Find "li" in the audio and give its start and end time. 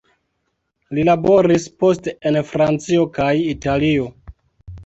0.97-1.03